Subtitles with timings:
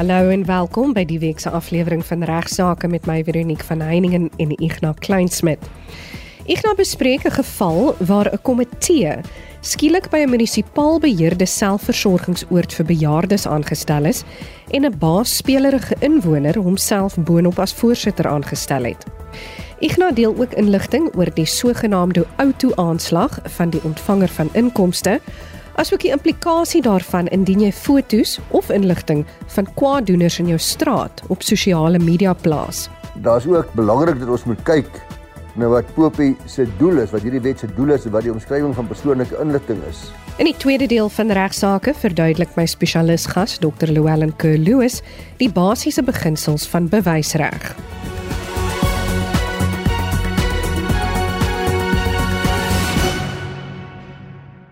[0.00, 4.30] Hallo en welkom by die week se aflewering van Regsake met my Veronique van Heiningen
[4.40, 5.66] en Ignas Kleinsmid.
[6.48, 9.20] Ignas bespreek 'n geval waar 'n komitee
[9.60, 14.24] skielik by 'n munisipaal beheerde selfversorgingsoord vir bejaardes aangestel is
[14.70, 19.04] en 'n baasspelerige inwoner homself boonop as voorsitter aangestel het.
[19.80, 25.20] Ignas deel ook inligting oor die sogenaamde outo-aanslag van die ontvanger van inkomste
[25.80, 29.22] asook die implikasie daarvan indien jy fotos of inligting
[29.54, 32.88] van kwaaddoeners in jou straat op sosiale media plaas.
[33.24, 34.90] Daar's ook belangrik dat ons moet kyk
[35.56, 38.32] na wat Popie se doel is, wat hierdie wet se doel is en wat die
[38.32, 40.04] omskrywing van persoonlike inligting is.
[40.36, 43.88] In die tweede deel van regsaake verduidelik my spesialis gas Dr.
[43.88, 45.00] Llewellyn Kerr-Lewis
[45.40, 47.72] die basiese beginsels van bewysreg.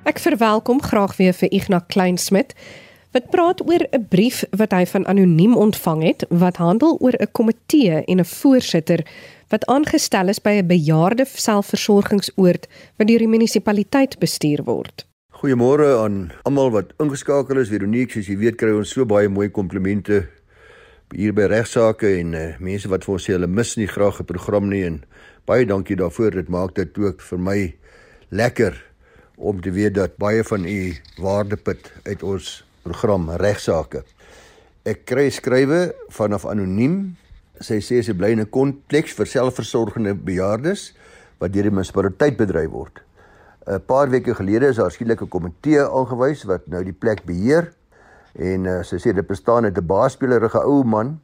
[0.09, 2.55] Ek verwelkom graag weer vir Ignas Kleinsmid
[3.13, 7.33] wat praat oor 'n brief wat hy van anoniem ontvang het wat handel oor 'n
[7.33, 9.05] komitee en 'n voorsitter
[9.49, 12.67] wat aangestel is by 'n bejaarde selfversorgingsoord
[12.97, 15.07] wat deur die munisipaliteit bestuur word.
[15.31, 17.69] Goeiemôre aan almal wat ingeskakel is.
[17.69, 20.29] Veronique, soos jy weet, kry ons so baie mooi komplimente
[21.15, 24.25] hier by regsaake en uh, mense wat vir ons sê hulle mis nie graag 'n
[24.25, 25.05] program nie en
[25.45, 26.31] baie dankie daarvoor.
[26.31, 27.75] Dit maak dit ook vir my
[28.31, 28.88] lekker
[29.39, 32.51] om te weet dat baie van u waardeput uit ons
[32.83, 34.03] program regsaake.
[34.89, 37.17] Ek kry skrywe vanaf anoniem.
[37.63, 40.93] Sy sê sy bly in 'n kompleks vir selfversorgende bejaardes
[41.39, 43.03] wat deur die munisipaliteit bedryf word.
[43.67, 47.73] 'n Paar weke gelede is daar skielik 'n komitee aangewys wat nou die plek beheer
[48.35, 51.21] en uh, sy sê dit bestaan uit 'n baasspelerige ou man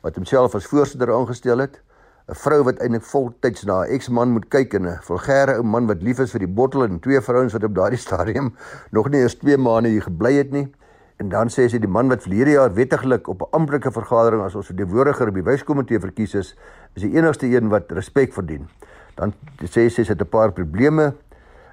[0.00, 1.80] wat homself as voorsitter aangestel het
[2.28, 5.86] 'n vrou wat eintlik voltyds na 'n eksman moet kyk en 'n vulgêre ou man
[5.86, 8.52] wat lief is vir die bottel en twee vrouens wat op daardie stadium
[8.96, 10.68] nog nie eens 2 maande hier gebly het nie.
[11.16, 14.54] En dan sê sy die man wat verlede jaar wettiglik op 'n amptelike vergadering as
[14.54, 16.54] ons verteenwoordiger by wyskomitee verkies is,
[16.96, 18.68] is die enigste een wat respek verdien.
[19.16, 19.32] Dan
[19.64, 21.14] sê sy sy het 'n paar probleme.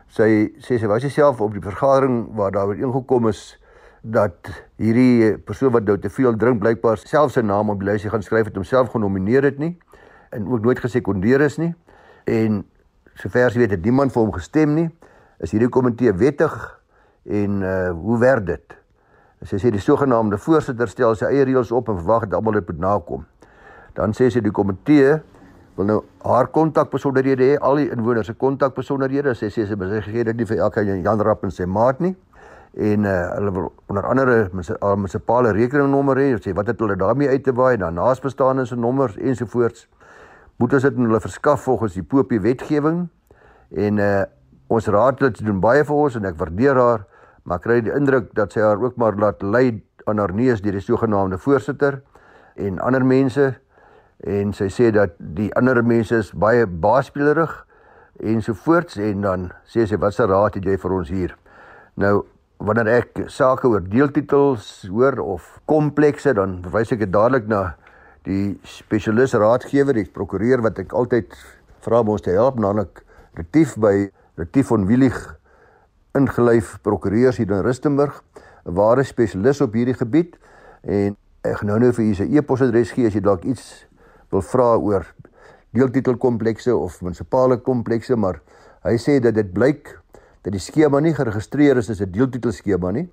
[0.07, 3.59] Sy sê sy was self op die vergadering waar daar ooreengekom is
[4.01, 8.09] dat hierdie persoon wat nou te veel drink blykbaar self sy naam op die lysie
[8.09, 9.77] gaan skryf het homself genomineer het nie
[10.35, 11.73] en ook nooit gesekondeer is nie.
[12.25, 12.63] En
[13.19, 14.87] sover as jy weet het niemand vir hom gestem nie.
[15.43, 16.55] Is hierdie komitee wettig
[17.25, 18.75] en uh hoe werk dit?
[19.45, 22.67] Sy sê die sogenaamde voorsitter stel sy eie reëls op en verwag dat almal dit
[22.71, 23.25] moet nakom.
[23.95, 25.19] Dan sê sy die komitee
[25.75, 29.33] wil nou haar kontakbesonderhede hê, al die inwoners se kontakbesonderhede.
[29.35, 32.15] Sy sê sy begee dit nie vir elke Jan Rapp en sy maat nie.
[32.75, 37.43] En uh hulle wil onder andere munisipale rekeningnommer hê, sê wat het hulle daarmee uit
[37.43, 40.04] te waai, dan naasbestaande se nommers ensovoorts moet
[40.59, 43.07] ons dit in hulle verskaf volgens die Popie wetgewing
[43.75, 44.23] en uh
[44.65, 47.03] ons raadlid doen baie vir ons en ek waardeer haar
[47.45, 50.73] maar kry die indruk dat sy haar ook maar laat lei aan haar neus deur
[50.73, 51.99] die sogenaamde voorsitter
[52.55, 53.51] en ander mense
[54.23, 57.53] en sy sê dat die ander mense is baie baaspelerig
[58.23, 61.35] ensovoorts en dan sê sy wat se raad het jy vir ons hier?
[61.99, 62.23] Nou
[62.63, 67.75] wanneer ek sake oor deeltitels hoor of komplekse dan verwys ek dit dadelik na
[68.25, 71.33] die spesialis raadgewer, die prokureur wat ek altyd
[71.85, 73.03] vra om ons te help, naamlik
[73.37, 74.09] Retief by
[74.39, 75.17] Retief van Willig
[76.15, 78.23] ingelyf prokureurs hier in Rustenburg,
[78.65, 80.37] 'n ware spesialis op hierdie gebied?
[80.83, 83.85] En ek gaan nou nou vir u se e-posadres gee as jy dalk iets
[84.31, 85.05] wil vra oor
[85.71, 88.41] deeltitelkomplekse of munisipale komplekse, maar
[88.83, 89.99] hy sê dat dit blyk
[90.41, 93.09] dat die skema nie geregistreer is as 'n deeltitelskema nie,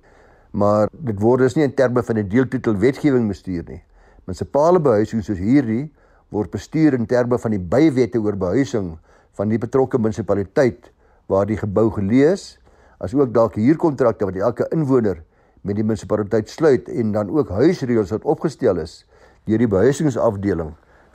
[0.51, 3.83] maar dit word dus nie in terme van 'n deeltitel wetgewing bestuur nie.
[4.27, 5.87] Munisipale behuising soos hierdie
[6.33, 8.93] word bestuur in terme van die bywette oor behuising
[9.37, 10.91] van die betrokke munisipaliteit
[11.31, 12.45] waar die gebou geleë is,
[13.03, 15.21] asook dalk huurkontrakte wat elke inwoner
[15.63, 19.03] met die munisipaliteit sluit en dan ook huisreëls wat opgestel is
[19.47, 20.71] deur die behuisingsafdeling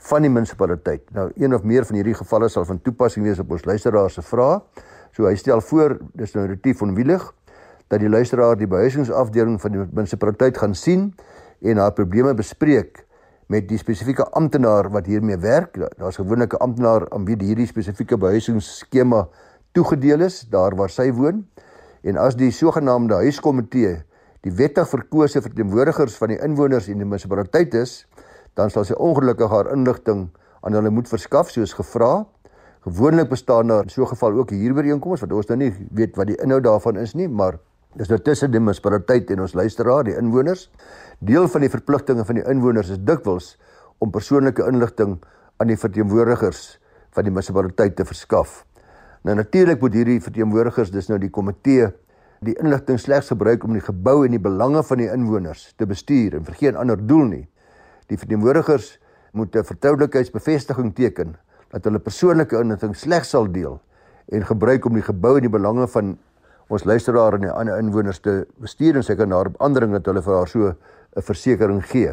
[0.08, 1.02] van die munisipaliteit.
[1.16, 4.22] Nou een of meer van hierdie gevalle sal van toepassing wees op ons luisteraars se
[4.22, 4.60] vrae.
[5.16, 7.24] So hy stel voor, dis nou retief onwillig
[7.88, 11.08] dat die luisteraar die behuisingsafdeling van die munisipaliteit gaan sien
[11.62, 13.04] en haar probleme bespreek
[13.48, 15.78] met die spesifieke amptenaar wat hiermee werk.
[15.98, 19.28] Daar's gewoonlik 'n amptenaar aan wie hierdie spesifieke behuisingsskema
[19.72, 21.46] toegedeel is, daar waar sy woon.
[22.02, 24.02] En as die sogenaamde huiskomitee
[24.40, 28.06] die wettig verkose verteenwoordigers van die inwoners in die munisipaliteit is,
[28.54, 30.28] dan sal sy ongelukkig haar inligting
[30.60, 32.26] aan hulle moet verskaf soos gevra.
[32.86, 36.16] Gewoonlik bestaan daar in so 'n geval ook 'n huurooreenkoms wat ons nou nie weet
[36.16, 37.58] wat die inhoud daarvan is nie, maar
[37.98, 40.68] dis nou tussen die munisipaliteit en ons luisteraar, die inwoners.
[41.18, 43.56] Deel van die verpligtinge van die inwoners is dikwels
[43.98, 45.16] om persoonlike inligting
[45.58, 46.78] aan die verteenwoordigers
[47.16, 48.62] van die munisipaliteit te verskaf.
[49.26, 51.90] Nou natuurlik moet hierdie verteenwoordigers dis nou die komitee
[52.46, 56.36] die inligting slegs gebruik om die gebou en die belange van die inwoners te bestuur
[56.38, 57.44] en vir geen ander doel nie.
[58.06, 58.98] Die verteenwoordigers
[59.32, 61.34] moet 'n vertroulikheidsbevestiging teken
[61.70, 63.80] dat hulle persoonlike inligting slegs sal deel
[64.28, 66.18] en gebruik om die gebou en die belange van
[66.68, 70.34] ons luisteraar en die ander inwoners te bestuur en seker na verandering dat hulle vir
[70.36, 70.74] haar so 'n
[71.22, 72.12] versekering gee.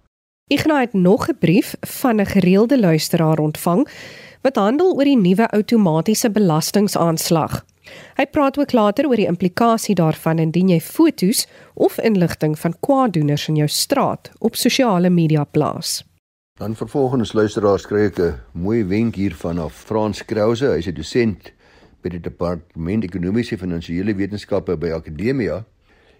[0.50, 3.88] Ignas het nog 'n brief van 'n gereelde luisteraar ontvang
[4.46, 7.64] wat handel oor die nuwe outomatiese belastingaanslag.
[8.18, 11.44] Hy praat ook later oor die implikasie daarvan indien jy foto's
[11.74, 16.02] of inligting van kwaaddoeners in jou straat op sosiale media plaas.
[16.58, 20.94] Dan vervolgens luisteraars kry ek 'n mooi wenk hier van af Frans Krause, hy's 'n
[20.94, 21.52] dosent
[22.02, 25.64] by die departement ekonomiese en finansiële wetenskappe by Akademia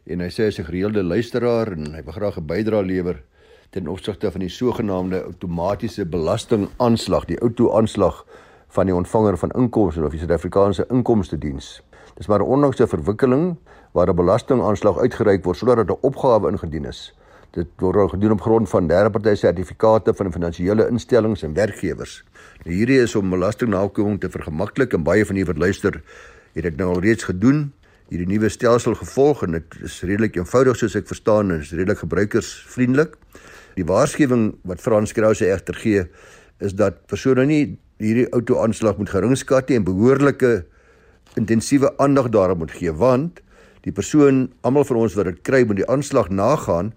[0.07, 3.23] en hy sê hy's 'n gereelde luisteraar en hy wil graag 'n bydrae lewer
[3.71, 8.25] ten opsigte van die sogenaamde outomatiese belastingaanslag, die outo-aanslag
[8.69, 11.83] van die ontvanger van inkomste of die Suid-Afrikaanse Inkomste Diens.
[12.17, 13.57] Dis maar 'n onlangse verwikkeling
[13.93, 17.15] waar 'n belastingaanslag uitgereik word sodat 'n opgawe ingedien is.
[17.51, 22.25] Dit word gedoen op grond van derdeparty sertifikate van finansiële instellings en werkgewers.
[22.65, 26.03] Nou hierdie is om belastingnakoming te vergemaklik en baie van julle wat luister
[26.53, 27.73] het dit nou al reeds gedoen
[28.09, 32.05] hierdie nuwe stelsel gevolg en dit is redelik eenvoudig soos ek verstaan en is redelik
[32.05, 33.17] gebruikersvriendelik.
[33.77, 36.07] Die waarskuwing wat Frans Krause egter gee
[36.65, 37.65] is dat persone nie
[38.01, 40.65] hierdie auto-aanslag moet geringskat nie en behoorlike
[41.37, 43.43] intensiewe aandag daaraan moet gee want
[43.85, 46.95] die persoon almal van ons wat dit kry moet die aanslag nagaan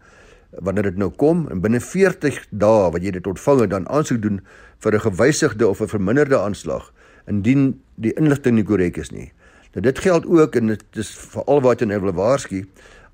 [0.65, 4.21] wanneer dit nou kom en binne 40 dae wat jy dit ontvang het dan aansoek
[4.23, 4.39] doen
[4.79, 6.93] vir 'n gewysigde of 'n verminderde aanslag
[7.27, 9.31] indien die inligting nie korrek is nie.
[9.73, 12.65] Nou dit geld ook en dit is veral wat in Evelewaarskie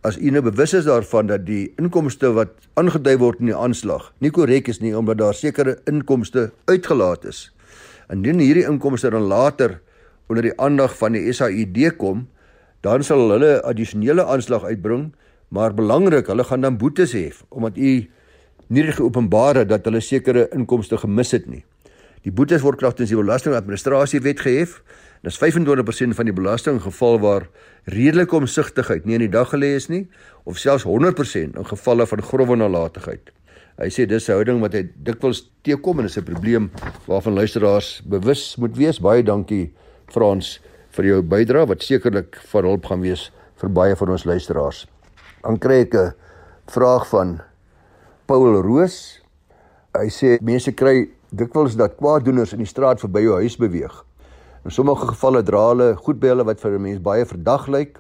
[0.06, 4.12] as u nou bewus is daarvan dat die inkomste wat aangedui word in die aanslag
[4.22, 7.50] nie korrek is nie omdat daar sekere inkomste uitgelaat is.
[8.14, 9.80] Indien hierdie inkomste dan later
[10.30, 12.28] onder die aandag van die SAID kom,
[12.86, 15.10] dan sal hulle addisionele aanslag uitbring,
[15.50, 18.06] maar belangrik, hulle gaan dan boetes hê omdat u
[18.68, 21.64] nie geopenbaar het dat hulle sekere inkomste gemis het nie.
[22.26, 24.80] Die boetes word kragtens die belastingadministrasiewet gehef.
[25.26, 27.48] Dis 25% van die belasting in geval waar
[27.90, 30.04] redelike omsigtigheid nie in die dag gelê is nie
[30.46, 33.32] of selfs 100% in gevalle van grove nalatigheid.
[33.82, 36.70] Hy sê dis 'n houding wat hy dikwels teekom en is 'n probleem
[37.08, 39.02] waarvan luisteraars bewus moet wees.
[39.02, 39.74] Baie dankie
[40.14, 40.60] Frans
[40.92, 44.86] vir jou bydrae wat sekerlik van hulp gaan wees vir baie van ons luisteraars.
[45.42, 46.14] Dan kry ek 'n
[46.68, 47.42] vraag van
[48.28, 49.22] Paul Roos.
[49.96, 54.06] Hy sê mense kry dikwels dat kwaaddoeners in die straat verby jou huis beweeg.
[54.66, 58.00] In sommige gevalle dra hulle goed by hulle wat vir 'n mens baie verdag lyk.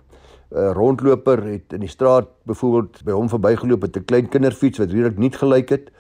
[0.50, 4.90] 'n Rondloper het in die straat byvoorbeeld by hom verbygeloop met 'n klein kinderfiets wat
[4.90, 5.92] redelik nie gelyk het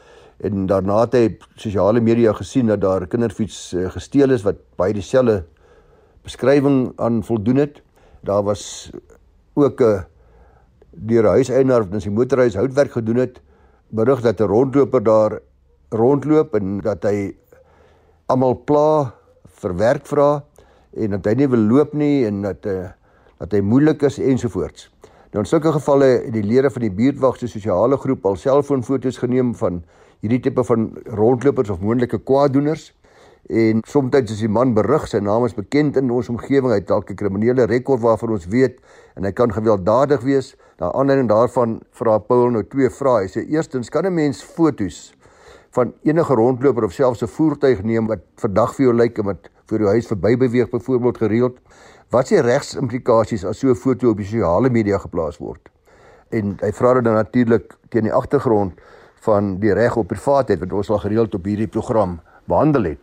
[0.41, 4.55] en daarna het hy sosiale media gesien dat daar 'n kinderfiets uh, gesteel is wat
[4.75, 5.45] baie dieselfde
[6.23, 7.81] beskrywing aan voldoen het.
[8.23, 8.89] Daar was
[9.53, 10.05] ook 'n
[10.89, 13.39] deur huiseienaar wat in sy motorhuis houtwerk gedoen het,
[13.89, 15.39] berig dat 'n rondloper daar
[15.91, 17.35] rondloop en dat hy
[18.25, 19.13] almal pla
[19.61, 20.43] vir werk vra
[20.95, 22.89] en dat hy nie wil loop nie en dat uh,
[23.39, 24.89] dat hy moeilik is ensovoorts.
[25.33, 29.17] Nou in sulke gevalle het die lede van die buurtwag se sosiale groep al selfoonfoto's
[29.19, 29.81] geneem van
[30.23, 32.93] hierdie tipe van rondlopers of moontlike kwaaddoeners
[33.49, 36.87] en soms is die man berig sy naam is bekend in ons omgewing hy het
[36.87, 38.79] dalk 'n kriminele rekord waarvan ons weet
[39.15, 40.55] en hy kan gewelddadig wees.
[40.79, 43.23] Na aanleiding daarvan vra Paul nou twee vrae.
[43.23, 45.13] Hy sê eerstens kan 'n mens foto's
[45.71, 49.49] van enige rondloper of selfs 'n voertuig neem wat verdag vir jou lyk en wat
[49.65, 51.57] voor jou huis verby beweeg byvoorbeeld gereeld.
[52.09, 55.69] Wat is die regsimplikasies as so 'n foto op sosiale media geplaas word?
[56.29, 58.73] En hy vra dan natuurlik teen die agtergrond
[59.25, 62.99] van die reg op privaatheid wat ons al gereeld op hierdie program behandel het.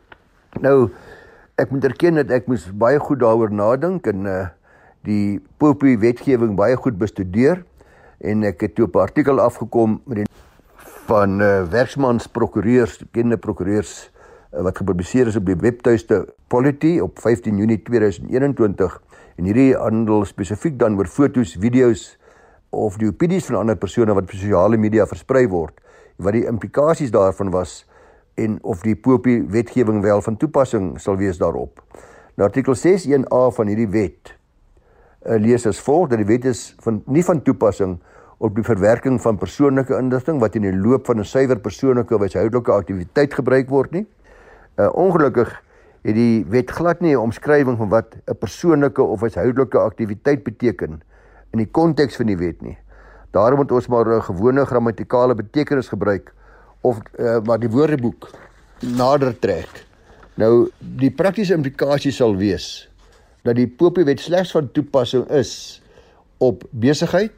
[0.60, 0.90] Nou
[1.54, 4.46] ek moet erken dat ek moes baie goed daaroor nadink en uh
[5.02, 7.64] die popie wetgewing baie goed bestudeer
[8.20, 10.26] en ek het toe op 'n artikel afgekom met die
[11.06, 14.11] van uh, werksmans prokureurs, bekende prokureurs
[14.52, 18.98] wat gepubliseer is op die webtuiste Polity op 15 Junie 2021
[19.40, 22.18] en hierdie handel spesifiek dan oor fotos, video's
[22.70, 25.80] of die opinies van ander persone wat op sosiale media versprei word
[26.20, 27.82] wat die implikasies daarvan was
[28.36, 31.80] en of die popie wetgewing wel van toepassing sal wees daarop.
[32.36, 34.32] Nou artikel 61A van hierdie wet
[35.26, 37.98] uh, lees as volg dat die wet is van nie van toepassing
[38.42, 42.20] op die verwerking van persoonlike inligting wat in die loop van 'n suiwer persoonlike of
[42.20, 44.06] huishoudelike aktiwiteit gebruik word nie.
[44.76, 45.62] Uh ongelukkig
[46.02, 51.02] het die wet glad nie 'n omskrywing van wat 'n persoonlike of huishoudelike aktiwiteit beteken
[51.50, 52.78] in die konteks van die wet nie.
[53.30, 56.32] Daarom moet ons maar 'n gewone grammatikale betekenis gebruik
[56.80, 58.30] of uh, maar die woordeboek
[58.80, 59.86] nader trek.
[60.34, 62.88] Nou die praktiese implikasie sal wees
[63.42, 65.82] dat die Popiewet slegs van toepassing is
[66.38, 67.32] op besigheid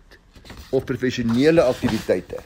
[0.71, 2.37] of professionele aktiwiteite.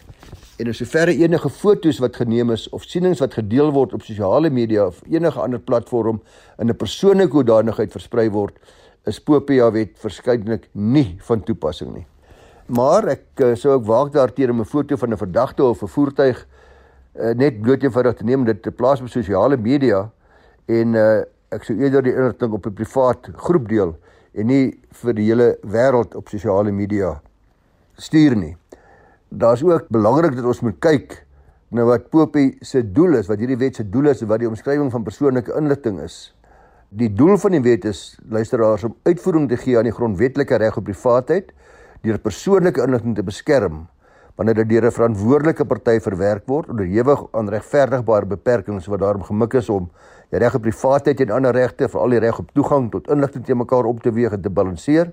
[0.58, 4.50] En in soverre enige foto's wat geneem is of sienings wat gedeel word op sosiale
[4.50, 6.18] media of enige ander platform
[6.58, 8.58] in 'n persoonlike hoedanigheid versprei word,
[9.06, 12.06] is Popia wet verskeidelik nie van toepassing nie.
[12.66, 15.86] Maar ek uh, sou ook waag daarteenoor om 'n foto van 'n verdagte of 'n
[15.86, 16.46] voertuig
[17.14, 20.10] uh, net bloot eenvoudig te neem dit te plaas op sosiale media
[20.66, 21.22] en uh,
[21.54, 23.96] ek sou eerder die inligting op 'n privaat groep deel
[24.34, 27.20] en nie vir die hele wêreld op sosiale media
[27.96, 28.56] stuur nie.
[29.28, 31.26] Daar's ook belangrik dat ons moet kyk
[31.68, 34.48] na wat Popie se doel is, wat hierdie wet se doel is en wat die
[34.48, 36.32] omskrywing van persoonlike inligting is.
[36.88, 40.78] Die doel van die wet is luisteraars om uitvoering te gee aan die grondwetlike reg
[40.80, 41.52] op privaatheid
[42.06, 43.84] deur persoonlike inligting te beskerm
[44.38, 49.54] wanneer dit deur 'n verantwoordelike party verwerk word onderhewig aan regverdigbare beperkings wat daarom gemik
[49.54, 49.90] is om
[50.30, 53.54] die reg op privaatheid en ander regte, veral die reg op toegang tot inligting te
[53.54, 55.12] mekaar op te weeg en te balanseer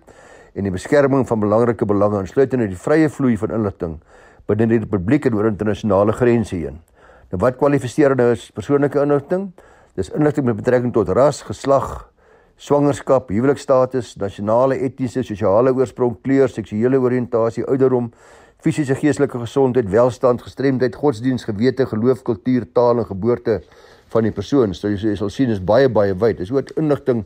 [0.56, 4.00] en die beskerming van belangrike belange insluitende die vrye vloei van inligting
[4.48, 6.82] binne die publiek en oor internasionale grense heen.
[7.32, 9.50] Nou wat kwalifiseer nou as persoonlike inligting?
[9.98, 12.06] Dis inligting met betrekking tot ras, geslag,
[12.62, 18.12] swangerskap, huwelikstatus, nasionale, etniese, sosiale oorsprong, kleur, seksuele oriëntasie, ouderdom,
[18.64, 23.60] fisiese geestelike gesondheid, welstand, gestremdheid, godsdiens, gewete, geloof, kultuur, taal en geboorte
[24.14, 24.74] van die persoon.
[24.78, 26.40] So jy sal sien is baie baie wyd.
[26.40, 27.26] Dis ook inligting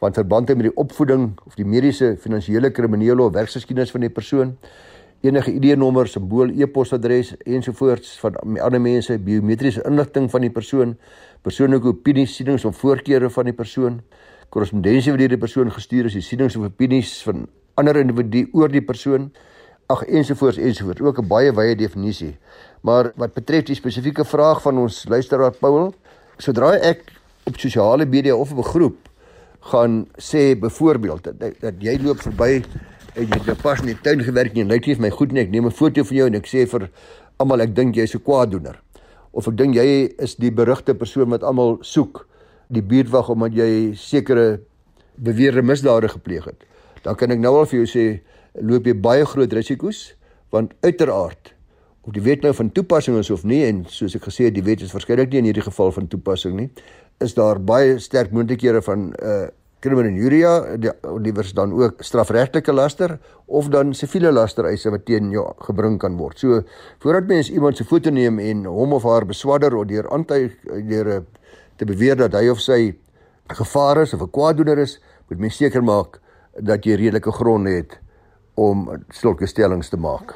[0.00, 4.12] wat verband het met die opvoeding of die mediese, finansiële, kriminele of werksgeskiedenis van die
[4.12, 4.54] persoon,
[5.20, 10.94] enige ID-nommer, simbool, e-posadres ensovoorts van ander mense, biometriese inligting van die persoon,
[11.44, 14.00] persoonlike opinies, sienings of voorkeure van die persoon,
[14.48, 17.44] korrespondensie wat deur die persoon gestuur is, die sienings of opinies van
[17.80, 19.28] ander individue oor die persoon,
[19.92, 22.38] ag ensovoorts ensovoorts, ook 'n baie wye definisie.
[22.80, 25.92] Maar wat betref die spesifieke vraag van ons luisteraar Paul,
[26.38, 27.04] sodra ek
[27.44, 29.09] op sosiale media of op 'n groep
[29.60, 32.62] gaan sê byvoorbeeld dat, dat jy loop verby
[33.14, 35.32] en jy het pas in die tuin gewerk en jy lyk nie vir my goed
[35.32, 35.42] nie.
[35.42, 36.90] Ek neem 'n foto van jou en ek sê vir
[37.38, 38.80] almal ek dink jy's 'n kwaaddoener.
[39.32, 42.26] Of ek dink jy is die berugte persoon wat almal soek,
[42.68, 44.60] die buurtwag omdat jy sekere
[45.16, 46.64] beweerde misdade gepleeg het.
[47.02, 48.20] Dan kan ek nou al vir jou sê
[48.54, 50.14] loop jy baie groot risiko's
[50.50, 51.54] want uiteraard
[52.02, 54.64] of die wet nou van toepassing is of nie en soos ek gesê het die
[54.66, 56.68] wet is waarskynlik nie in hierdie geval van toepassing nie
[57.20, 59.48] is daar baie sterk moontlikhede van uh
[59.80, 60.90] kriminele injuria die
[61.24, 63.14] liewers dan ook strafregtelike laster
[63.48, 66.38] of dan siviele laster eise wat teen jou gebring kan word.
[66.38, 66.60] So
[67.00, 70.58] voordat mens iemand se foto neem en hom of haar beswadder of deur aantuig
[70.88, 71.22] deur eh,
[71.80, 72.92] te beweer dat hy of sy
[73.50, 76.20] 'n gevaar is of 'n kwaaddoener is, moet mens seker maak
[76.60, 77.98] dat jy redelike gronde het
[78.54, 80.34] om sulke stellings te maak.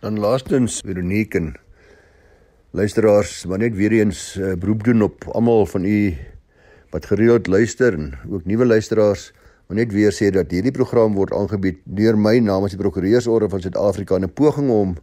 [0.00, 1.56] Dan laastens Veronique en
[2.70, 6.16] luisteraars, maar net weer eens uh, beroep doen op almal van u
[6.90, 9.32] wat gereeld luister en ook nuwe luisteraars.
[9.66, 13.60] Maar net weer sê dat hierdie program word aangebied deur my namens die Prokureursorde van
[13.60, 14.96] Suid-Afrika in 'n poging om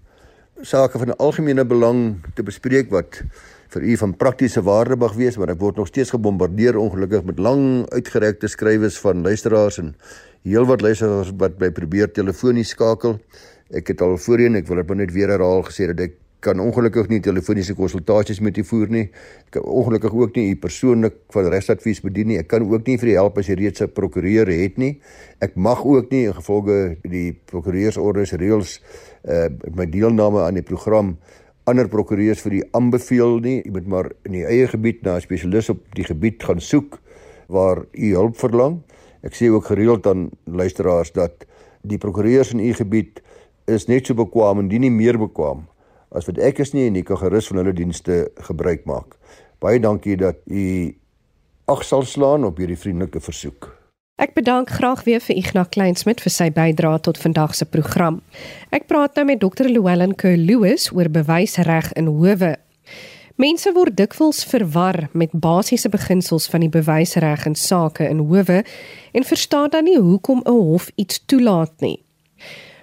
[0.61, 3.23] sake van algemene belang te bespreek wat
[3.73, 7.39] vir u van praktiese waarde mag wees, maar ek word nog steeds gebombardeer ongelukkig met
[7.39, 9.95] lang uitgerekte skrywes van luisteraars en
[10.47, 13.19] heelwat luisteraars wat by probeer telefonies skakel.
[13.73, 17.07] Ek het al voorheen, ek wil dit net weer herhaal gesê dat ek kan ongelukkig
[17.11, 19.03] nie telefoniese konsultasies met u voer nie.
[19.45, 22.39] Ek kan ongelukkig ook nie u persoonlik van regsadvies bedien nie.
[22.41, 24.99] Ek kan ook nie vir u help as jy reeds 'n prokureur het nie.
[25.39, 28.81] Ek mag ook nie in gevolge die prokureursorders reëls
[29.23, 31.17] uh my deelname aan die program
[31.65, 33.63] ander prokureurs vir u aanbeveel nie.
[33.63, 36.99] U moet maar in u eie gebied na 'n spesialis op die gebied gaan soek
[37.47, 38.81] waar u hulp verlang.
[39.23, 41.45] Ek sê ook gereeld aan luisteraars dat
[41.81, 43.21] die prokureurs in u gebied
[43.65, 45.72] is net so bekwame en nie meer bekwame
[46.13, 49.17] as wat ek is nie en ek kan gerus van hulle dienste gebruik maak.
[49.63, 50.93] Baie dankie dat u
[51.71, 53.71] ag sal slaan op hierdie vriendelike versoek.
[54.21, 58.21] Ek bedank graag weer vir Ignas Kleinsmid vir sy bydrae tot vandag se program.
[58.69, 59.65] Ek praat nou met Dr.
[59.65, 62.53] Llewellyn Kerr-Lewis oor bewysreg in howe.
[63.41, 68.61] Mense word dikwels verwar met basiese beginsels van die bewysreg in sake in howe
[69.17, 72.05] en verstaan dan nie hoekom 'n hof iets toelaat nie.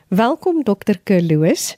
[0.09, 0.99] Welkom Dr.
[1.05, 1.77] Kerr-Lewis.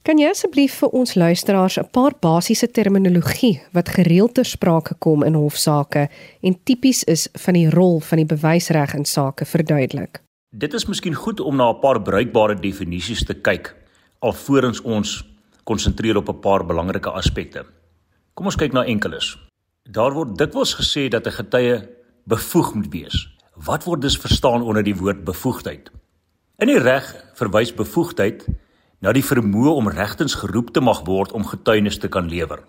[0.00, 5.22] Kan jy asseblief vir ons luisteraars 'n paar basiese terminologie wat gereeld ter sprake kom
[5.22, 6.08] in hofsaake
[6.42, 10.22] en tipies is van die rol van die bewysreg in sake verduidelik?
[10.56, 13.76] Dit is miskien goed om na 'n paar bruikbare definisies te kyk
[14.20, 15.24] alvorens ons
[15.64, 17.64] konsentreer op 'n paar belangrike aspekte.
[18.34, 19.38] Kom ons kyk na enkeles.
[19.90, 21.88] Daar word dikwels gesê dat 'n getuie
[22.24, 23.28] bevoeg moet wees.
[23.54, 25.90] Wat word dus verstaan onder die woord bevoegdheid?
[26.58, 28.46] In die reg verwys bevoegdheid
[29.00, 32.60] na die vermoë om regtens geroep te mag word om getuienis te kan lewer.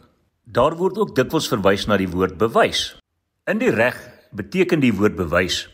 [0.46, 2.96] Daar word ook dikwels verwys na die woord bewys.
[3.48, 4.00] In die reg
[4.32, 5.68] beteken die woord bewys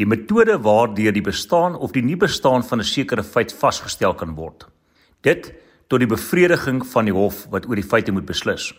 [0.00, 4.34] die metode waardeur die bestaan of die nie bestaan van 'n sekere feit vasgestel kan
[4.34, 4.66] word.
[5.22, 5.54] Dit
[5.88, 8.74] tot die bevrediging van die hof wat oor die feite moet beslis.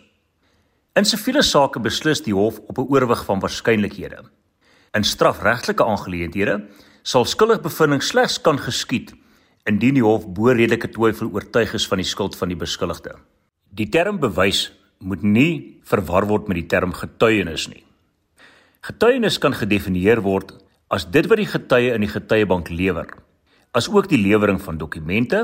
[0.94, 4.24] In siviele sake beslis die hof op 'n oorwig van waarskynlikhede.
[4.92, 6.68] In strafregtelike aangeleenthede
[7.02, 9.14] sal skuldigbevindings slegs kan geskied
[9.66, 13.16] indien die hof bo redelike twyfel oortuig is van die skuld van die beskuldigde.
[13.74, 17.82] Die term bewys moet nie verwar word met die term getuienis nie.
[18.86, 20.54] Getuienis kan gedefinieer word
[20.94, 23.08] as dit wat die getuie in die getuiebank lewer,
[23.74, 25.42] asook die lewering van dokumente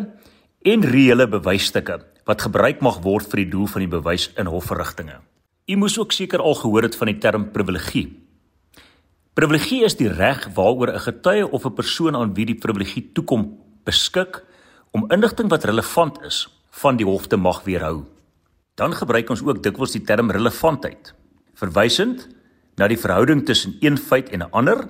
[0.62, 1.99] en reële bewysstukke
[2.29, 5.19] wat gebruik mag word vir die doel van die bewys in hofverrigtinge.
[5.67, 8.07] U moes ook seker al gehoor het van die term privilegie.
[9.35, 13.59] Privilegie is die reg waaroor 'n getuie of 'n persoon aan wie die privilegie toekom
[13.85, 14.43] beskik
[14.91, 16.47] om inligting wat relevant is
[16.83, 18.05] van die hof te mag weerhou.
[18.75, 21.15] Dan gebruik ons ook dikwels die term relevantheid,
[21.55, 22.29] verwysend
[22.77, 24.89] na die verhouding tussen een feit en 'n ander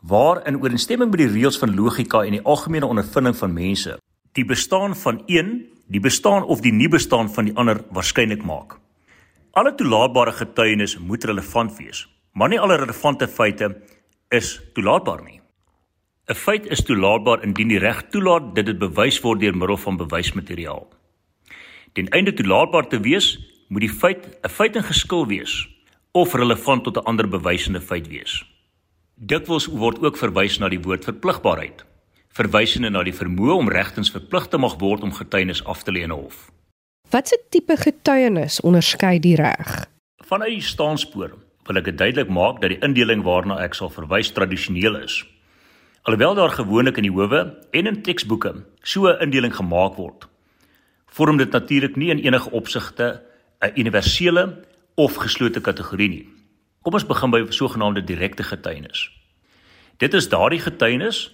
[0.00, 3.98] waar in ooreenstemming met die reëls van logika en die algemene ondervinding van mense
[4.32, 8.78] die bestaan van een die bestaan of die nie bestaan van die ander waarskynlik maak.
[9.50, 13.82] Alle toelaatbare getuienis moet relevant wees, maar nie alle relevante feite
[14.28, 15.39] is toelaatbaar nie.
[16.30, 19.96] 'n Feit is toelaatbaar indien die reg toelaat dat dit bewys word deur middel van
[19.98, 20.84] bewysmateriaal.
[21.92, 25.68] Ten einde toelaatbaar te wees, moet die feit 'n feit in geskil wees
[26.12, 28.44] of relevant tot 'n ander bewysende feit wees.
[29.14, 31.84] Dikwels word ook verwys na die woord verpligbaarheid,
[32.28, 36.02] verwysende na die vermoë om regtens verplig te mag word om getuienis af te lê
[36.02, 36.50] in 'n hof.
[37.10, 39.86] Watse tipe getuienis onderskei die reg?
[40.16, 41.30] Vanuit die staanspoor
[41.66, 45.26] wil ek dit duidelik maak dat die indeling waarna ek sal verwys tradisioneel is.
[46.02, 47.40] Alhoewel daar gewoonlik in die howe
[47.76, 50.28] en in teksboeke so 'n indeling gemaak word,
[51.06, 53.22] vorm dit natuurlik nie in enige opsigte
[53.60, 56.28] 'n universele of geslote kategorie nie.
[56.82, 59.10] Kom ons begin by sogenaamde direkte getuienis.
[59.98, 61.30] Dit is daardie getuienis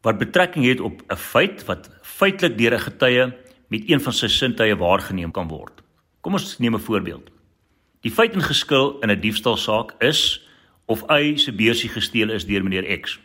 [0.00, 3.32] wat betrekking het op 'n feit wat feitelik deur 'n getuie
[3.68, 5.82] met een van sy sintuie waargeneem kan word.
[6.20, 7.30] Kom ons neem 'n voorbeeld.
[8.00, 10.48] Die feit in geskil in 'n diefstalsaak is
[10.86, 13.20] of Y se beursie gesteel is deur meneer X.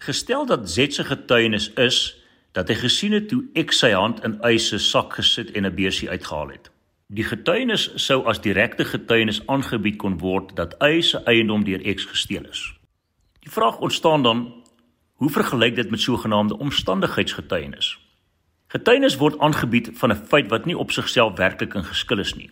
[0.00, 4.36] Gestel dat Z se getuienis is dat hy gesien het hoe X sy hand in
[4.44, 6.70] Y se sak gesit en 'n beursie uitgehaal het.
[7.06, 12.04] Die getuienis sou as direkte getuienis aangebied kon word dat Y se eiendom deur X
[12.04, 12.74] gesteel is.
[13.40, 14.64] Die vraag ontstaan dan:
[15.12, 17.98] hoe vergelyk dit met sogenaamde omstandigheidsgetuienis?
[18.66, 22.50] Getuienis word aangebied van 'n feit wat nie op sigself werklik in geskil is nie,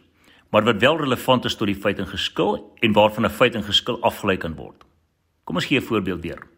[0.51, 3.65] maar wat wel relevant is tot die feit in geskil en waarvan 'n feit in
[3.65, 4.85] geskil afgelei kan word.
[5.45, 6.54] Kom ons gee 'n voorbeeld weer.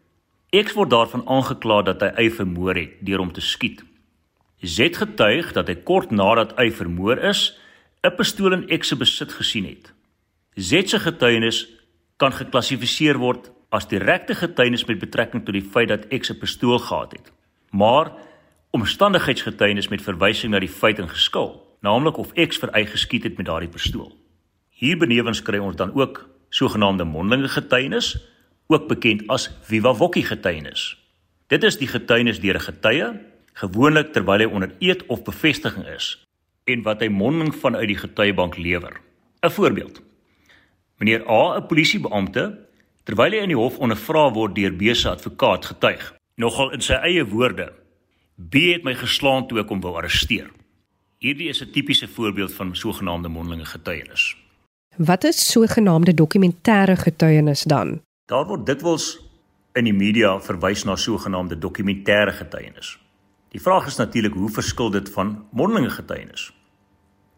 [0.55, 3.81] X word daarvan aangekla dat hy Y vermoor het deur hom te skiet.
[4.63, 7.59] Z getuig dat hy kort nadat Y vermoor is,
[8.03, 9.93] 'n pistool in X se besit gesien het.
[10.55, 11.67] Z se getuienis
[12.17, 16.79] kan geklassifiseer word as direkte getuienis met betrekking tot die feit dat X 'n pistool
[16.79, 17.31] gehad het.
[17.71, 18.11] Maar
[18.71, 23.37] omstandigheidsgetuienis met verwysing na die feit en geskil, naamlik of X vir eie geskiet het
[23.37, 24.15] met daardie pistool.
[24.69, 28.17] Hier benewens kry ons dan ook sogenaamde mondelinge getuienis,
[28.67, 30.97] ook bekend as viva voce getuienis.
[31.47, 33.07] Dit is die getuienis deur 'n getuie,
[33.53, 36.25] gewoonlik terwyl hy onder eed of bevestiging is,
[36.65, 39.01] en wat hy monding vanuit die getuiebank lewer.
[39.41, 40.01] 'n Voorbeeld.
[40.97, 42.67] Meneer A, 'n polisiebeampte,
[43.03, 46.93] terwyl hy in die hof ondervra word deur B se advokaat getuig, nogal in sy
[46.93, 47.73] eie woorde:
[48.35, 50.49] "B het my geslaan toe ek hom wou arresteer."
[51.19, 54.35] Hierdie is 'n tipiese voorbeeld van sogenaamde mondelinge getuienis.
[54.97, 58.01] Wat is sogenaamde dokumentêre getuienis dan?
[58.27, 59.05] Daar word dikwels
[59.79, 62.97] in die media verwys na sogenaamde dokumentêre getuienis.
[63.55, 66.49] Die vraag is natuurlik hoe verskil dit van mondelinge getuienis?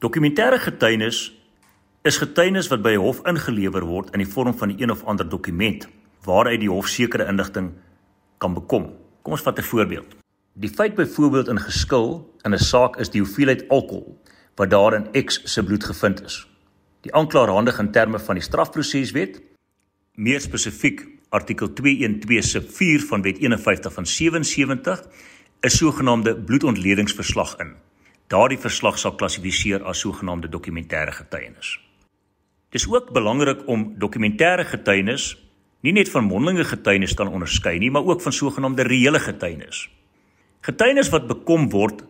[0.02, 1.19] Dokumentêre getuienis
[2.02, 5.04] is getuienis wat by 'n hof ingelewer word in die vorm van 'n een of
[5.04, 5.88] ander dokument
[6.25, 7.71] waaruit die hof sekere inligting
[8.38, 8.89] kan bekom.
[9.21, 10.15] Kom ons vat 'n voorbeeld.
[10.54, 14.17] Die feit byvoorbeeld in geskil in 'n saak is die hoeveelheid alkohol
[14.56, 16.47] wat daar in X se bloed gevind is.
[17.02, 19.49] Die aanklaer handig in terme van die strafproseswet,
[20.20, 25.04] meer spesifiek artikel 212 sub 4 van wet 51 van 77
[25.62, 27.74] 'n sogenaamde bloedontledingsverslag in.
[28.28, 31.80] Daardie verslag sal klassifiseer as sogenaamde dokumentêre getuienis.
[32.70, 35.38] Dis ook belangrik om dokumentêre getuienis
[35.82, 39.90] nie net van mondelinge getuienis kan onderskei nie, maar ook van sogenaamde reële getuienis.
[40.62, 42.04] Getuienis wat bekom word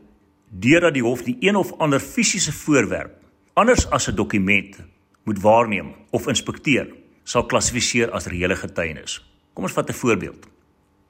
[0.49, 3.21] deurdat die hof die een of ander fisiese voorwerp
[3.53, 4.79] anders as 'n dokument
[5.23, 6.98] moet waarneem of inspekteer,
[7.29, 9.19] sal klassifiseer as reële getuienis.
[9.53, 10.47] Kom ons vat 'n voorbeeld.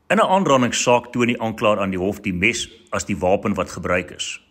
[0.10, 3.69] In 'n aanrandingssaak toon die aanklaer aan die hof die mes as die wapen wat
[3.71, 4.41] gebruik is.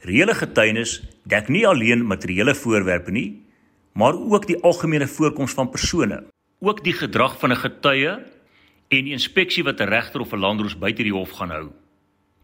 [0.00, 3.40] Reële getuienis dek nie alleen materiële voorwerpe nie,
[3.94, 6.24] maar ook die algemene voorkoms van persone,
[6.60, 8.12] ook die gedrag van 'n getuie
[8.88, 11.70] en die inspeksie wat 'n regter of 'n landdroos buite die hof gaan hou.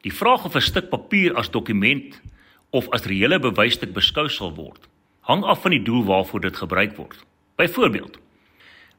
[0.00, 2.20] Die vraag of 'n stuk papier as dokument
[2.70, 4.88] of as reële bewysstuk beskou sal word,
[5.20, 7.24] hang af van die doel waarvoor dit gebruik word.
[7.56, 8.18] Byvoorbeeld,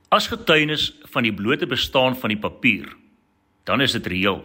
[0.10, 2.89] as getuienis van die blote bestaan van die papier
[3.69, 4.41] dan is dit reëel.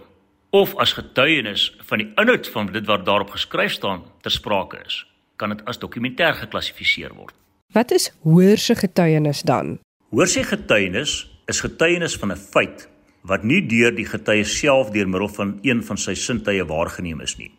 [0.54, 5.00] Of as getuienis van die inhoud van dit wat daarop geskryf staan ter sprake is,
[5.40, 7.32] kan dit as dokumentêr geklassifiseer word.
[7.74, 9.78] Wat is hoorse getuienis dan?
[10.12, 12.88] Hoorse getuienis is getuienis van 'n feit
[13.22, 17.36] wat nie deur die getuie self deur middel van een van sy sintuie waargeneem is
[17.36, 17.50] nie,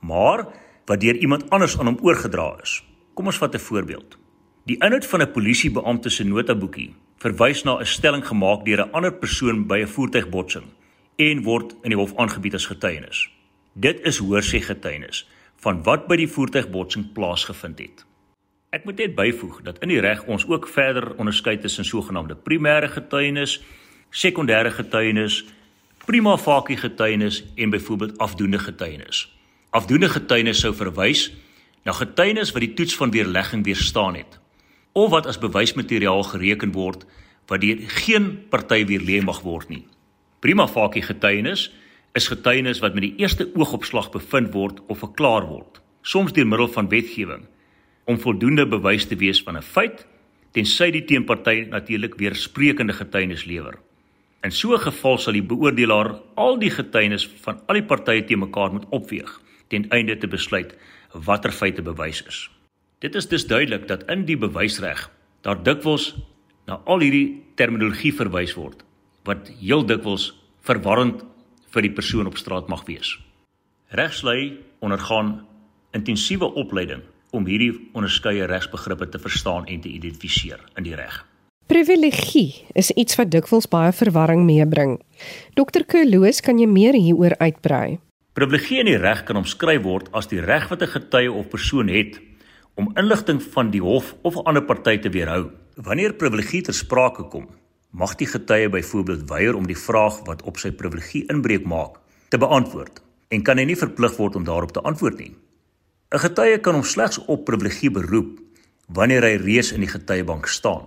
[0.00, 0.46] maar
[0.86, 2.82] wat deur iemand anders aan hom oorgedra is.
[3.14, 4.18] Kom ons vat 'n voorbeeld.
[4.66, 9.12] Die inhoud van 'n polisiebeampte se notaboekie verwys na 'n stelling gemaak deur 'n ander
[9.12, 10.66] persoon by 'n voertuigbotsing
[11.16, 13.28] en word in die hof aangebied as getuienis.
[13.74, 15.26] Dit is hoorsê getuienis
[15.56, 18.04] van wat by die voertuigbotsing plaasgevind het.
[18.70, 22.88] Ek moet net byvoeg dat in die reg ons ook verder onderskei tussen sogenaamde primêre
[22.88, 23.60] getuienis,
[24.10, 25.44] sekondêre getuienis,
[26.06, 29.38] prima facie getuienis en byvoorbeeld afdoende getuienis.
[29.70, 31.32] Afdoende getuienis sou verwys
[31.84, 34.38] na getuienis wat die toets van weerlegging weerstaan het
[34.98, 37.06] of wat as bewysmateriaal gereken word
[37.48, 39.84] wat deur geen party weerlê mag word nie.
[40.44, 41.68] Prima facie getuienis
[42.18, 46.68] is getuienis wat met die eerste oogopslag bevind word of verklaar word, soms deur middel
[46.74, 47.46] van wetgewing,
[48.10, 50.06] om voldoende bewys te wees van 'n feit
[50.52, 53.78] tensy die teenparty natuurlik weersprekende getuienis lewer.
[54.42, 58.36] In so 'n geval sal die beoordelaar al die getuienis van al die partye te
[58.36, 60.74] mekaar moet opweeg ten einde te besluit
[61.12, 62.57] watter feite bewys is.
[62.98, 65.04] Dit is dus duidelik dat in die bewysreg
[65.46, 66.16] daar dikwels
[66.66, 68.82] na al hierdie terminologie verwys word
[69.28, 70.32] wat heel dikwels
[70.66, 71.22] verwarrend
[71.70, 73.12] vir die persoon op straat mag wees.
[73.94, 75.46] Regslei ondergaan
[75.94, 81.22] intensiewe opleiding om hierdie onderskeie regsbegrippe te verstaan en te identifiseer in die reg.
[81.70, 84.96] Privilegie is iets wat dikwels baie verwarring meebring.
[85.54, 85.84] Dr.
[85.86, 88.00] Kerloos, kan jy meer hieroor uitbrei?
[88.34, 91.92] Privilegie in die reg kan omskryf word as die reg wat 'n getuie of persoon
[91.92, 92.18] het
[92.78, 95.50] om inligting van die hof of 'n ander party te weerhou.
[95.74, 97.48] Wanneer privilegie ter sprake kom,
[97.90, 102.38] mag die getuie byvoorbeeld weier om die vraag wat op sy privilegie inbreuk maak te
[102.38, 105.34] beantwoord en kan hy nie verplig word om daarop te antwoord nie.
[106.14, 108.38] 'n Getuie kan hom slegs op privilegie beroep
[108.86, 110.86] wanneer hy reeds in die getuiebank staan.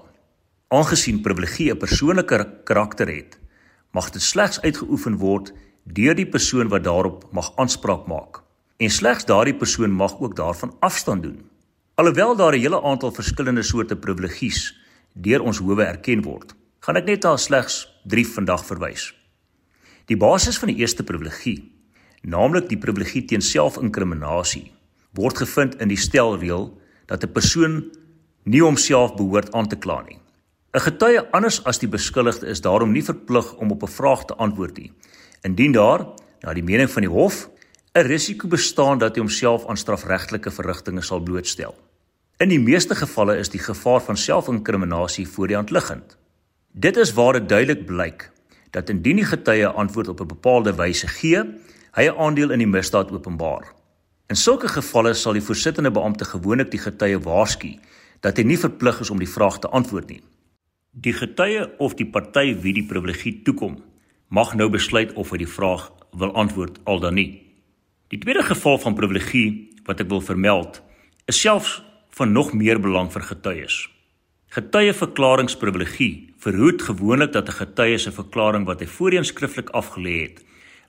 [0.68, 3.40] Aangesien privilegie 'n persoonlike karakter het,
[3.92, 8.42] mag dit slegs uitgeoefen word deur die persoon wat daarop mag aanspraak maak.
[8.78, 11.51] En slegs daardie persoon mag ook daarvan afstand doen.
[12.02, 14.78] Alhoewel daar 'n hele aantal verskillende soorte privilegies
[15.14, 19.14] deur ons howe erken word, gaan ek net daar slegs 3 vandag verwys.
[20.06, 21.72] Die basis van die eerste privilegie,
[22.22, 24.72] naamlik die privilegie teen selfinkriminasie,
[25.14, 26.74] word gevind in die stelreël
[27.06, 27.92] dat 'n persoon
[28.44, 30.18] nie homself behoort aan te kla nie.
[30.74, 34.36] 'n Getuie anders as die beskuldigde is daarom nie verplig om op 'n vraag te
[34.36, 34.92] antwoord nie,
[35.44, 36.08] indien daar,
[36.42, 37.50] na die mening van die hof,
[37.94, 41.76] 'n risiko bestaan dat hy homself aan strafregtelike verrigtinge sal blootstel.
[42.42, 46.16] In die meeste gevalle is die gevaar van selfinkriminasie voor die hand liggend.
[46.74, 48.32] Dit is waar dit duidelik blyk
[48.74, 51.44] dat indien die getuie antwoord op 'n bepaalde wyse gee,
[51.92, 53.74] hy 'n aandeel in die misdaad openbaar.
[54.28, 57.80] In sulke gevalle sal die voorsittende beampte gewoonlik die getuie waarsku
[58.20, 60.24] dat hy nie verplig is om die vraag te antwoord nie.
[60.92, 63.84] Die getuie of die party wie die privilegie toekom,
[64.28, 67.42] mag nou besluit of hy die vraag wil antwoord al dan nie.
[68.08, 70.82] Die tweede geval van privilegie wat ek wil vermeld,
[71.26, 71.91] is selfs
[72.22, 73.76] van nog meer belang vir getuies.
[74.54, 80.44] Getuieverklaringsprivilegie verhoed gewoonlik dat 'n getuie se verklaring wat hy voorheen skriftelik afgelê het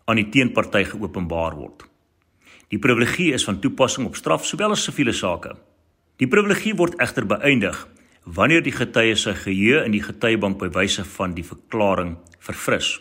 [0.05, 1.87] aan die teenparty geopenbaar word.
[2.69, 5.57] Die privilegie is van toepassing op straf sowel as siviele sake.
[6.17, 7.89] Die privilegie word egter beëindig
[8.25, 13.01] wanneer die getuie se geheue in die getuiebank by wyse van die verklaring verfris.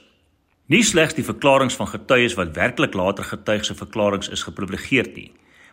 [0.67, 5.31] Nie slegs die verklaringe van getuies wat werklik later getuig se verklaringe is geprivilegeerd nie,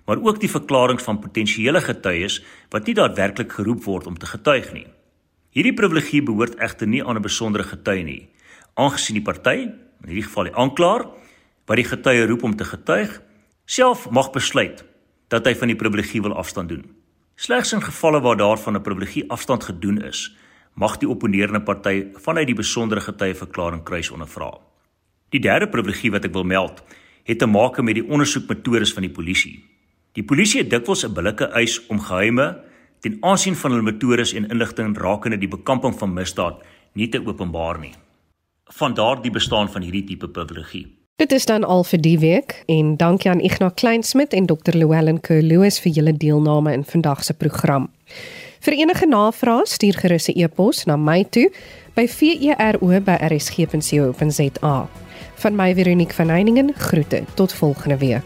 [0.08, 2.40] maar ook die verklaringe van potensiële getuies
[2.72, 4.86] wat nie daadwerklik geroep word om te getuig nie.
[5.52, 8.28] Hierdie privilegie behoort egter nie aan 'n besondere getuie nie,
[8.74, 9.68] aangesien die party,
[10.02, 11.04] in hierdie geval die aanklaer,
[11.66, 13.20] wat die getuie roep om te getuig,
[13.66, 14.84] self mag besluit
[15.28, 16.84] dat hy van die privilegie wil afstand doen.
[17.36, 20.36] Slegs in gevalle waar daarvan 'n privilegie afstand gedoen is,
[20.74, 24.58] mag die opponerende party vanuit die besondere getuieverklaring kruis ondervra.
[25.28, 26.82] Die derde privilegie wat ek wil meld,
[27.24, 29.77] het te maak met die ondersoekmetodes van die polisie.
[30.12, 32.56] Die polisie het dikwels 'n billike eis om geheime,
[33.00, 37.78] ten aansien van hulle metodes en inligting rakende die bekamping van misdaad nie te openbaar
[37.78, 37.92] nie.
[38.64, 40.98] Van daardie bestaan van hierdie tipe privilegie.
[41.16, 44.76] Dit is dan al vir die week en dankie aan Ignas Kleinsmid en Dr.
[44.76, 47.90] Llewellyn Kerloos vir julle deelname in vandag se program.
[48.60, 51.50] Vir enige navrae stuur gerus 'n e-pos na my toe
[51.94, 52.78] by vero@rsg.co.za.
[55.34, 58.24] Van my Veronique van Heiningen groete tot volgende week.